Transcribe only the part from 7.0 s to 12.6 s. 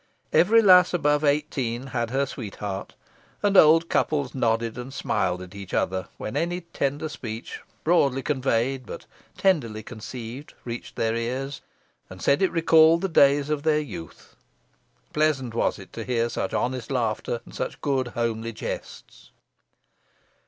speech, broadly conveyed but tenderly conceived, reached their ears, and said it